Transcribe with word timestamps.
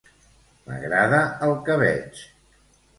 M'agrada 0.69 1.21
el 1.51 1.55
que 1.69 1.79
veig. 1.87 2.27